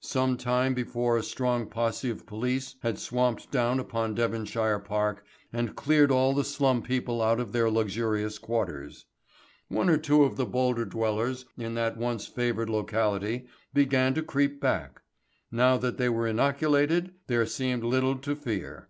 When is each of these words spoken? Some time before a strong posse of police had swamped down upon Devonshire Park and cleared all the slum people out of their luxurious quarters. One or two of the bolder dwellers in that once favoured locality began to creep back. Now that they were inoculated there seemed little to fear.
Some 0.00 0.36
time 0.36 0.74
before 0.74 1.16
a 1.16 1.22
strong 1.22 1.68
posse 1.68 2.10
of 2.10 2.26
police 2.26 2.74
had 2.82 2.98
swamped 2.98 3.52
down 3.52 3.78
upon 3.78 4.12
Devonshire 4.12 4.80
Park 4.80 5.24
and 5.52 5.76
cleared 5.76 6.10
all 6.10 6.34
the 6.34 6.42
slum 6.42 6.82
people 6.82 7.22
out 7.22 7.38
of 7.38 7.52
their 7.52 7.70
luxurious 7.70 8.38
quarters. 8.38 9.06
One 9.68 9.88
or 9.88 9.96
two 9.96 10.24
of 10.24 10.34
the 10.36 10.46
bolder 10.46 10.84
dwellers 10.84 11.44
in 11.56 11.74
that 11.74 11.96
once 11.96 12.26
favoured 12.26 12.68
locality 12.68 13.46
began 13.72 14.14
to 14.14 14.22
creep 14.24 14.60
back. 14.60 15.00
Now 15.52 15.76
that 15.76 15.96
they 15.96 16.08
were 16.08 16.26
inoculated 16.26 17.14
there 17.28 17.46
seemed 17.46 17.84
little 17.84 18.18
to 18.18 18.34
fear. 18.34 18.88